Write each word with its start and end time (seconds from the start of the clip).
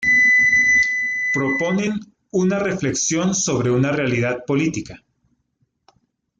Proponen 1.31 1.99
una 2.33 2.57
reflexión 2.57 3.35
sobre 3.35 3.69
una 3.69 3.91
realidad 3.91 4.45
política. 4.47 5.03